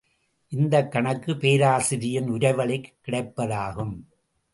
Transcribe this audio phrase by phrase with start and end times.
[0.47, 3.99] இந்தக் கணக்கு பேராசிரியரின் உரைவழிக் கிடைப்பதாகும்.